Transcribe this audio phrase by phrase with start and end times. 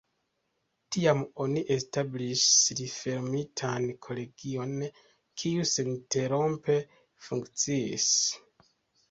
[0.95, 2.45] Tiam oni establis
[2.79, 4.73] reformitan kolegion,
[5.43, 6.81] kiu seninterrompe
[7.29, 8.11] funkciis.